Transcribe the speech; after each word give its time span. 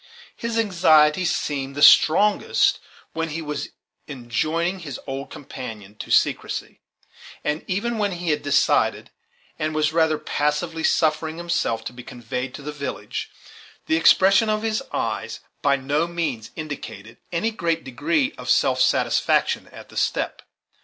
His 0.35 0.57
anxiety 0.57 1.23
seemed 1.25 1.75
the 1.75 1.83
strongest 1.83 2.79
when 3.13 3.29
he 3.29 3.39
was 3.43 3.69
enjoining 4.07 4.79
his 4.79 4.99
old 5.05 5.29
companion 5.29 5.93
to 5.97 6.09
secrecy; 6.09 6.81
and 7.43 7.63
even 7.67 7.99
when 7.99 8.13
he 8.13 8.31
had 8.31 8.41
decided, 8.41 9.11
and 9.59 9.75
was 9.75 9.93
rather 9.93 10.17
passively 10.17 10.83
suffering 10.83 11.37
himself 11.37 11.83
to 11.85 11.93
be 11.93 12.01
conveyed 12.01 12.55
to 12.55 12.63
the 12.63 12.71
village, 12.71 13.29
the 13.85 13.95
expression 13.95 14.49
of 14.49 14.63
his 14.63 14.81
eyes 14.91 15.39
by 15.61 15.75
no 15.75 16.07
means 16.07 16.49
indicated 16.55 17.17
any 17.31 17.51
great 17.51 17.83
degree 17.83 18.33
of 18.39 18.49
self 18.49 18.81
satisfaction 18.81 19.67
at 19.67 19.89
the 19.89 19.97
step. 19.97 20.41